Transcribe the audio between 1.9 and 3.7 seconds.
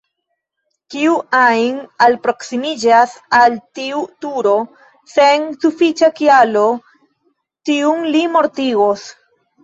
alproksimiĝas al